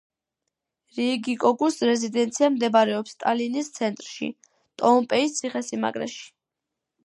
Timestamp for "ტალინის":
3.25-3.71